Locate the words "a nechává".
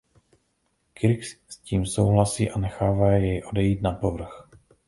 2.51-3.11